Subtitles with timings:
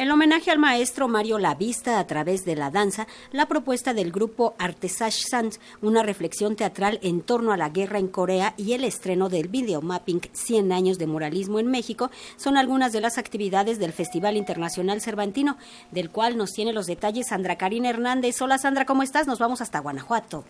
[0.00, 4.54] El homenaje al maestro Mario Lavista a través de la danza, la propuesta del grupo
[4.56, 9.28] Artesage Sans, una reflexión teatral en torno a la guerra en Corea y el estreno
[9.28, 13.92] del video mapping 100 años de muralismo en México son algunas de las actividades del
[13.92, 15.58] Festival Internacional Cervantino,
[15.90, 18.40] del cual nos tiene los detalles Sandra Karina Hernández.
[18.40, 19.26] Hola Sandra, ¿cómo estás?
[19.26, 20.46] Nos vamos hasta Guanajuato.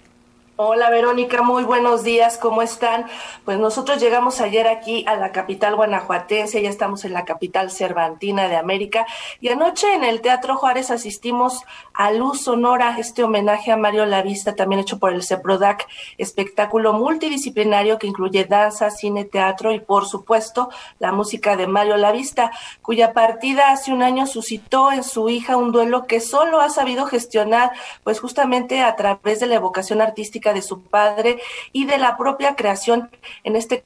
[0.63, 3.07] Hola Verónica, muy buenos días, ¿cómo están?
[3.47, 8.47] Pues nosotros llegamos ayer aquí a la capital guanajuatense, ya estamos en la capital cervantina
[8.47, 9.07] de América
[9.41, 11.63] y anoche en el Teatro Juárez asistimos
[11.95, 15.89] a Luz Sonora, este homenaje a Mario Lavista, también hecho por el CEPRODAC,
[16.19, 20.69] espectáculo multidisciplinario que incluye danza, cine, teatro y por supuesto
[20.99, 22.51] la música de Mario Lavista,
[22.83, 27.07] cuya partida hace un año suscitó en su hija un duelo que solo ha sabido
[27.07, 27.73] gestionar
[28.05, 31.41] pues justamente a través de la evocación artística de su padre
[31.73, 33.11] y de la propia creación
[33.45, 33.85] en este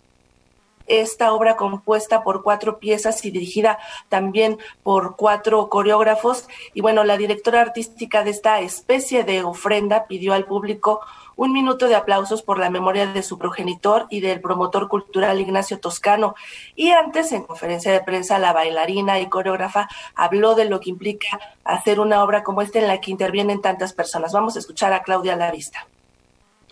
[0.87, 3.79] esta obra compuesta por cuatro piezas y dirigida
[4.09, 6.47] también por cuatro coreógrafos.
[6.75, 11.01] Y bueno, la directora artística de esta especie de ofrenda pidió al público
[11.37, 15.81] un minuto de aplausos por la memoria de su progenitor y del promotor cultural Ignacio
[15.81, 16.37] Toscano.
[16.77, 21.41] Y antes, en conferencia de prensa, la bailarina y coreógrafa habló de lo que implica
[21.65, 24.33] hacer una obra como esta en la que intervienen tantas personas.
[24.33, 25.89] Vamos a escuchar a Claudia Lavista.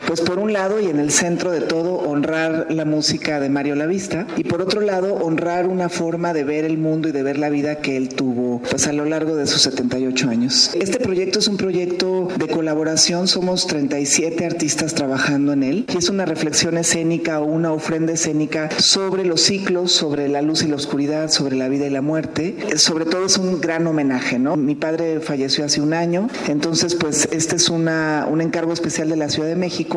[0.07, 3.77] Pues por un lado y en el centro de todo honrar la música de Mario
[3.77, 7.39] Lavista y por otro lado honrar una forma de ver el mundo y de ver
[7.39, 10.71] la vida que él tuvo pues a lo largo de sus 78 años.
[10.79, 16.09] Este proyecto es un proyecto de colaboración, somos 37 artistas trabajando en él y es
[16.09, 20.77] una reflexión escénica o una ofrenda escénica sobre los ciclos, sobre la luz y la
[20.77, 22.57] oscuridad, sobre la vida y la muerte.
[22.77, 24.57] Sobre todo es un gran homenaje, ¿no?
[24.57, 29.17] Mi padre falleció hace un año, entonces pues este es una, un encargo especial de
[29.17, 29.92] la Ciudad de México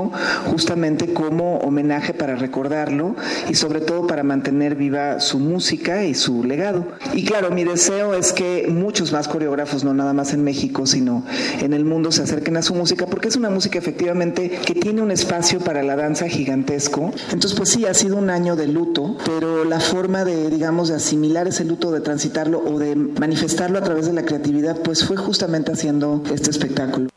[0.49, 3.15] justamente como homenaje para recordarlo
[3.49, 6.85] y sobre todo para mantener viva su música y su legado.
[7.13, 11.23] Y claro, mi deseo es que muchos más coreógrafos, no nada más en México, sino
[11.61, 15.01] en el mundo, se acerquen a su música, porque es una música efectivamente que tiene
[15.01, 17.11] un espacio para la danza gigantesco.
[17.31, 20.95] Entonces, pues sí, ha sido un año de luto, pero la forma de, digamos, de
[20.95, 25.17] asimilar ese luto, de transitarlo o de manifestarlo a través de la creatividad, pues fue
[25.17, 27.14] justamente haciendo este espectáculo.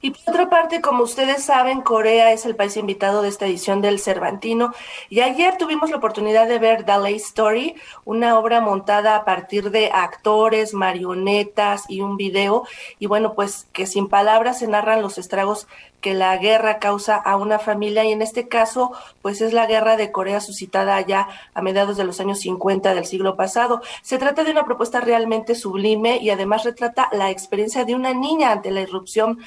[0.00, 3.80] Y por otra parte, como ustedes saben, Corea es el país invitado de esta edición
[3.80, 4.72] del Cervantino.
[5.08, 9.90] Y ayer tuvimos la oportunidad de ver The Story, una obra montada a partir de
[9.92, 12.64] actores, marionetas y un video.
[13.00, 15.66] Y bueno, pues que sin palabras se narran los estragos
[16.00, 18.92] que la guerra causa a una familia y en este caso
[19.22, 23.04] pues es la guerra de Corea suscitada allá a mediados de los años 50 del
[23.04, 23.80] siglo pasado.
[24.02, 28.52] Se trata de una propuesta realmente sublime y además retrata la experiencia de una niña
[28.52, 29.40] ante la irrupción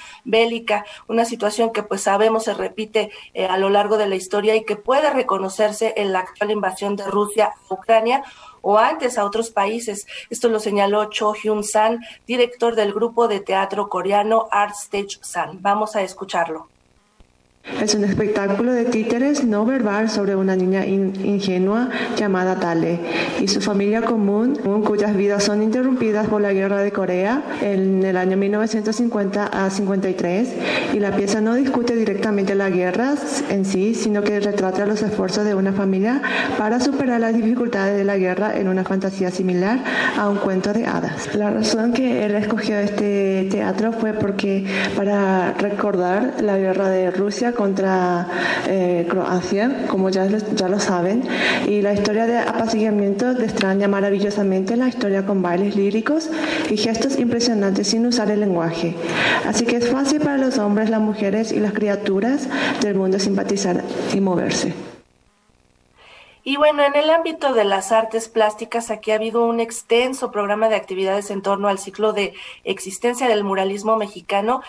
[1.07, 4.65] una situación que pues sabemos se repite eh, a lo largo de la historia y
[4.65, 8.23] que puede reconocerse en la actual invasión de Rusia a Ucrania
[8.61, 10.07] o antes a otros países.
[10.29, 15.61] Esto lo señaló Cho Hyun San, director del grupo de teatro coreano Art Stage San.
[15.61, 16.67] Vamos a escucharlo.
[17.63, 22.99] Es un espectáculo de títeres no verbal sobre una niña ingenua llamada Tale
[23.39, 28.17] y su familia común, cuyas vidas son interrumpidas por la guerra de Corea en el
[28.17, 30.49] año 1950 a 53.
[30.93, 33.13] Y la pieza no discute directamente la guerra
[33.49, 36.21] en sí, sino que retrata los esfuerzos de una familia
[36.57, 39.83] para superar las dificultades de la guerra en una fantasía similar
[40.17, 41.35] a un cuento de hadas.
[41.35, 47.50] La razón que él escogió este teatro fue porque para recordar la guerra de Rusia
[47.53, 48.27] contra
[48.67, 51.23] eh, Croacia, como ya, lo saben,
[51.67, 56.29] y la historia de apaciguamiento destraña maravillosamente la historia con bailes líricos
[56.69, 58.95] y gestos impresionantes sin usar el lenguaje.
[59.47, 62.47] Así que es fácil para los hombres, las mujeres y las criaturas
[62.81, 63.83] del mundo simpatizar
[64.13, 64.73] y moverse.
[66.43, 70.69] Y bueno, en el ámbito de las artes plásticas, aquí ha habido un extenso programa
[70.69, 72.33] de actividades en torno al ciclo de
[72.63, 74.61] existencia del muralismo mexicano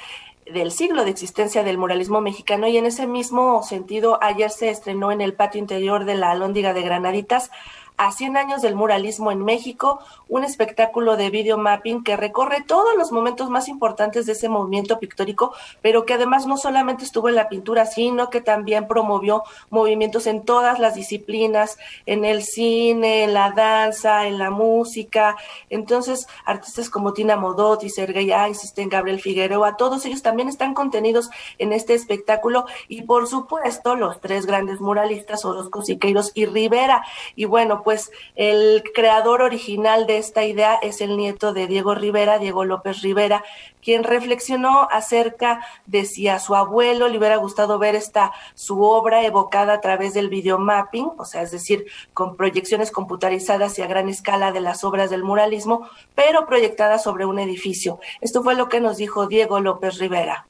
[0.47, 5.13] del siglo de existencia del muralismo mexicano y en ese mismo sentido ayer se estrenó
[5.13, 7.51] en el patio interior de la Alhóndiga de Granaditas
[7.97, 12.97] a 100 años del muralismo en México, un espectáculo de video mapping que recorre todos
[12.97, 17.35] los momentos más importantes de ese movimiento pictórico, pero que además no solamente estuvo en
[17.35, 23.35] la pintura, sino que también promovió movimientos en todas las disciplinas, en el cine, en
[23.35, 25.37] la danza, en la música.
[25.71, 31.31] Entonces, artistas como Tina Modot y Sergei Einstein, Gabriel Figueroa, todos ellos también están contenidos
[31.59, 37.05] en este espectáculo y por supuesto los tres grandes muralistas, Orozco Siqueiros y Rivera.
[37.37, 42.39] Y bueno, pues el creador original de esta idea es el nieto de Diego Rivera,
[42.39, 43.45] Diego López Rivera,
[43.83, 49.23] quien reflexionó acerca de si a su abuelo le hubiera gustado ver esta su obra
[49.25, 54.09] evocada a través del videomapping, o sea, es decir, con proyecciones computarizadas y a gran
[54.09, 57.99] escala de las obras del muralismo, pero proyectadas sobre un edificio.
[58.21, 60.47] Esto fue lo que nos dijo Diego López Rivera.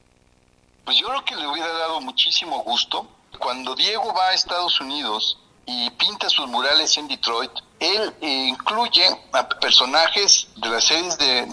[0.85, 3.07] Pues yo creo que le hubiera dado muchísimo gusto.
[3.39, 9.05] Cuando Diego va a Estados Unidos y pinta sus murales en Detroit, él eh, incluye
[9.33, 11.43] a personajes de las series de,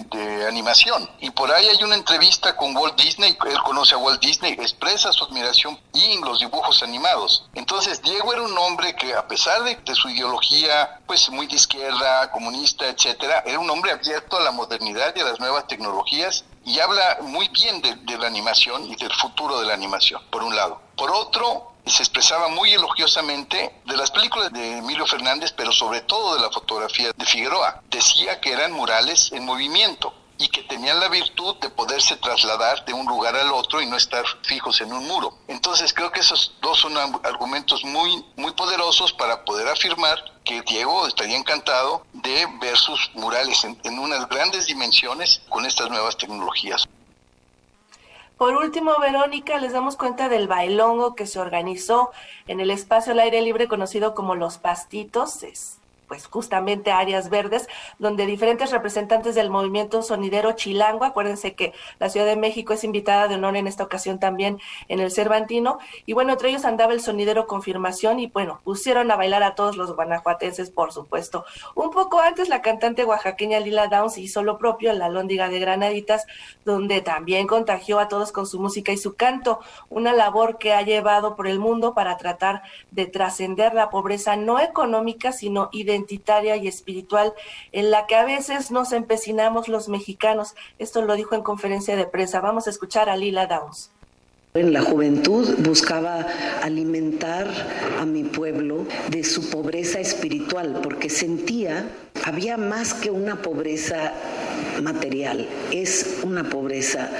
[0.47, 1.09] animación.
[1.21, 5.12] Y por ahí hay una entrevista con Walt Disney, él conoce a Walt Disney, expresa
[5.12, 7.49] su admiración y en los dibujos animados.
[7.55, 12.31] Entonces, Diego era un hombre que a pesar de, su ideología, pues muy de izquierda,
[12.33, 16.79] comunista, etcétera, era un hombre abierto a la modernidad y a las nuevas tecnologías y
[16.81, 20.81] habla muy bien de la animación y del futuro de la animación, por un lado.
[20.97, 26.35] Por otro, se expresaba muy elogiosamente de las películas de Emilio Fernández, pero sobre todo
[26.35, 27.82] de la fotografía de Figueroa.
[27.91, 32.94] Decía que eran murales en movimiento y que tenían la virtud de poderse trasladar de
[32.94, 35.37] un lugar al otro y no estar fijos en un muro.
[35.49, 41.06] Entonces creo que esos dos son argumentos muy, muy poderosos para poder afirmar que Diego
[41.06, 46.88] estaría encantado de ver sus murales en, en unas grandes dimensiones con estas nuevas tecnologías.
[48.41, 52.11] Por último, Verónica, les damos cuenta del bailongo que se organizó
[52.47, 55.43] en el espacio al aire libre conocido como Los Pastitos
[56.11, 57.69] pues justamente áreas verdes,
[58.01, 63.29] donde diferentes representantes del movimiento sonidero chilango, acuérdense que la Ciudad de México es invitada
[63.29, 64.59] de honor en esta ocasión también
[64.89, 69.17] en el Cervantino, y bueno, entre ellos andaba el sonidero Confirmación y bueno, pusieron a
[69.17, 71.45] bailar a todos los guanajuatenses, por supuesto.
[71.77, 75.61] Un poco antes la cantante oaxaqueña Lila Downs hizo lo propio en la Lóndiga de
[75.61, 76.27] Granaditas,
[76.65, 79.61] donde también contagió a todos con su música y su canto,
[79.91, 84.59] una labor que ha llevado por el mundo para tratar de trascender la pobreza no
[84.59, 86.00] económica, sino identitaria
[86.56, 87.32] y espiritual
[87.73, 90.55] en la que a veces nos empecinamos los mexicanos.
[90.79, 92.41] Esto lo dijo en conferencia de prensa.
[92.41, 93.91] Vamos a escuchar a Lila Downs.
[94.52, 96.26] En la juventud buscaba
[96.62, 97.47] alimentar
[98.00, 101.88] a mi pueblo de su pobreza espiritual, porque sentía,
[102.25, 104.12] había más que una pobreza
[104.82, 107.11] material, es una pobreza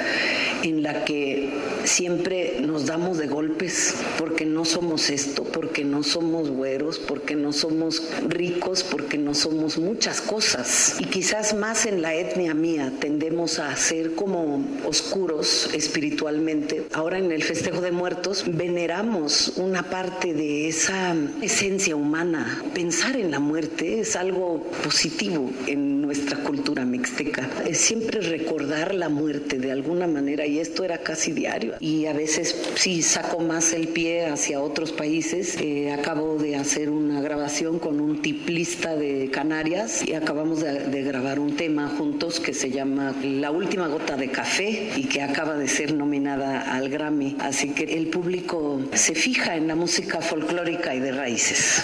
[0.63, 1.51] en la que
[1.85, 7.53] siempre nos damos de golpes porque no somos esto, porque no somos güeros, porque no
[7.53, 10.97] somos ricos, porque no somos muchas cosas.
[11.01, 16.87] Y quizás más en la etnia mía tendemos a ser como oscuros espiritualmente.
[16.93, 22.63] Ahora en el festejo de muertos veneramos una parte de esa esencia humana.
[22.75, 27.49] Pensar en la muerte es algo positivo en nuestra cultura mixteca.
[27.67, 31.75] Es siempre recordar la muerte de alguna manera y esto era casi diario.
[31.81, 35.57] Y a veces sí saco más el pie hacia otros países.
[35.61, 41.39] Eh, acabo de hacer una grabación con un tiplista de Canarias y acabamos de, grabar
[41.39, 45.69] un tema juntos que se llama La última gota de café y que acaba de
[45.69, 47.37] ser nominada al Grammy.
[47.41, 51.83] Así que el público se fija en la música folclórica y de raíces.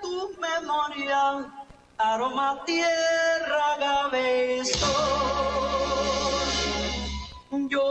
[0.00, 1.46] Tu memoria,
[1.98, 3.28] aroma tierra,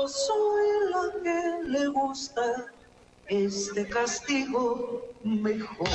[0.07, 2.42] soy la que le gusta
[3.27, 5.88] este castigo mejor.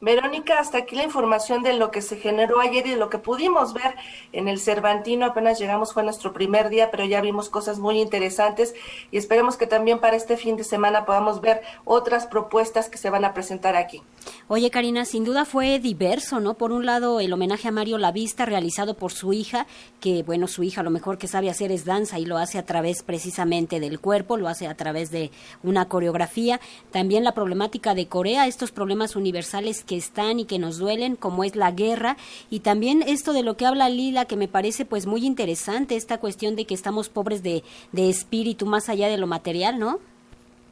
[0.00, 3.18] Verónica, hasta aquí la información de lo que se generó ayer y de lo que
[3.18, 3.96] pudimos ver
[4.32, 5.26] en el Cervantino.
[5.26, 8.74] Apenas llegamos, fue nuestro primer día, pero ya vimos cosas muy interesantes
[9.10, 13.10] y esperemos que también para este fin de semana podamos ver otras propuestas que se
[13.10, 14.02] van a presentar aquí.
[14.46, 16.54] Oye, Karina, sin duda fue diverso, ¿no?
[16.54, 19.66] Por un lado, el homenaje a Mario Lavista realizado por su hija,
[20.00, 22.64] que, bueno, su hija lo mejor que sabe hacer es danza y lo hace a
[22.64, 25.32] través precisamente del cuerpo, lo hace a través de
[25.64, 26.60] una coreografía.
[26.92, 31.42] También la problemática de Corea, estos problemas universales que están y que nos duelen, como
[31.42, 32.16] es la guerra,
[32.50, 36.18] y también esto de lo que habla Lila, que me parece pues muy interesante, esta
[36.18, 39.98] cuestión de que estamos pobres de, de espíritu más allá de lo material, ¿no?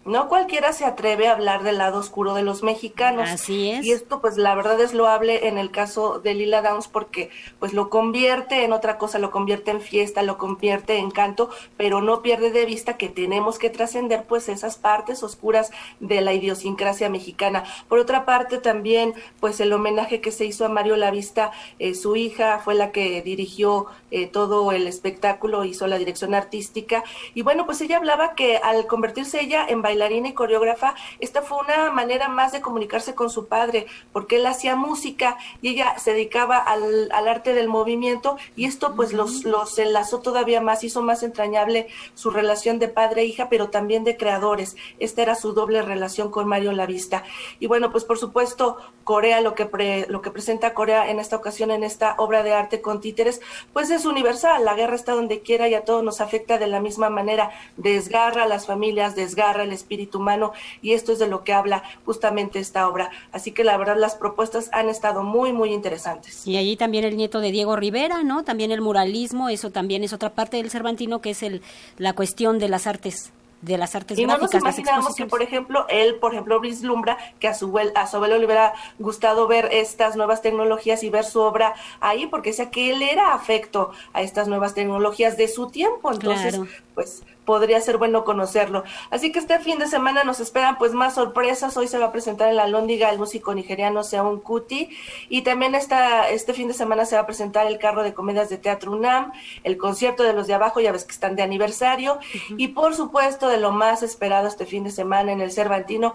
[0.06, 3.28] No cualquiera se atreve a hablar del lado oscuro de los mexicanos.
[3.28, 3.84] Así es.
[3.84, 7.72] Y esto, pues, la verdad es loable en el caso de Lila Downs porque, pues,
[7.72, 12.22] lo convierte en otra cosa, lo convierte en fiesta, lo convierte en canto, pero no
[12.22, 17.64] pierde de vista que tenemos que trascender, pues, esas partes oscuras de la idiosincrasia mexicana.
[17.88, 22.14] Por otra parte, también, pues, el homenaje que se hizo a Mario Lavista, eh, su
[22.14, 27.02] hija fue la que dirigió eh, todo el espectáculo, hizo la dirección artística.
[27.34, 31.42] Y bueno, pues ella hablaba que al convertirse ella en bailarina, bailarina y coreógrafa, esta
[31.42, 35.98] fue una manera más de comunicarse con su padre, porque él hacía música y ella
[35.98, 41.02] se dedicaba al, arte del movimiento y esto pues los, los enlazó todavía más, hizo
[41.02, 44.76] más entrañable su relación de padre e hija, pero también de creadores.
[45.00, 47.24] Esta era su doble relación con Mario Lavista.
[47.58, 51.70] Y bueno, pues por supuesto, Corea, lo que, lo que presenta Corea en esta ocasión,
[51.70, 53.40] en esta obra de arte con títeres,
[53.72, 54.64] pues es universal.
[54.64, 57.50] La guerra está donde quiera y a todos nos afecta de la misma manera.
[57.76, 60.52] Desgarra a las familias, desgarra el espíritu humano
[60.82, 63.10] y esto es de lo que habla justamente esta obra.
[63.32, 66.46] Así que la verdad las propuestas han estado muy, muy interesantes.
[66.46, 68.44] Y allí también el nieto de Diego Rivera, ¿no?
[68.44, 71.62] También el muralismo, eso también es otra parte del Cervantino que es el,
[71.98, 75.86] la cuestión de las artes de las artes y no nos imaginamos que por ejemplo
[75.88, 80.14] él por ejemplo vislumbra que a su a su abuelo le hubiera gustado ver estas
[80.14, 84.46] nuevas tecnologías y ver su obra ahí porque sea que él era afecto a estas
[84.46, 86.60] nuevas tecnologías de su tiempo entonces
[86.94, 88.84] pues podría ser bueno conocerlo.
[89.08, 91.74] Así que este fin de semana nos esperan pues más sorpresas.
[91.78, 94.90] Hoy se va a presentar en la Lóndiga el músico nigeriano Seun Kuti
[95.30, 98.50] y también esta, este fin de semana se va a presentar el carro de comedias
[98.50, 99.32] de Teatro UNAM,
[99.64, 102.18] el concierto de los de abajo, ya ves que están de aniversario
[102.58, 106.14] y por supuesto de lo más esperado este fin de semana en el Cervantino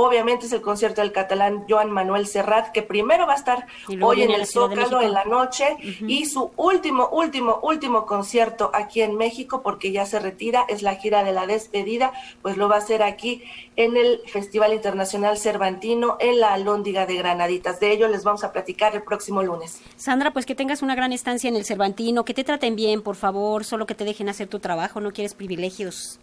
[0.00, 3.66] Obviamente es el concierto del catalán Joan Manuel Serrat, que primero va a estar
[4.00, 5.76] hoy en el Zócalo en la noche
[6.06, 10.94] y su último, último, último concierto aquí en México, porque ya se retira, es la
[10.94, 12.12] gira de la despedida,
[12.42, 13.42] pues lo va a hacer aquí
[13.74, 17.80] en el Festival Internacional Cervantino en la Alhóndiga de Granaditas.
[17.80, 19.80] De ello les vamos a platicar el próximo lunes.
[19.96, 23.16] Sandra, pues que tengas una gran estancia en el Cervantino, que te traten bien, por
[23.16, 26.20] favor, solo que te dejen hacer tu trabajo, no quieres privilegios.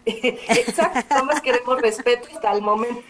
[0.06, 3.02] Exacto, queremos respeto hasta el momento.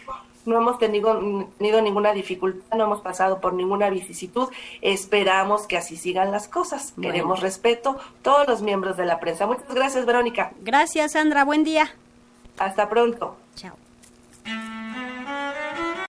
[0.45, 4.49] No hemos tenido, tenido ninguna dificultad, no hemos pasado por ninguna vicisitud.
[4.81, 6.93] Esperamos que así sigan las cosas.
[6.99, 9.45] Queremos respeto todos los miembros de la prensa.
[9.45, 10.51] Muchas gracias, Verónica.
[10.61, 11.43] Gracias, Sandra.
[11.45, 11.93] Buen día.
[12.57, 13.37] Hasta pronto.
[13.55, 13.75] Chao.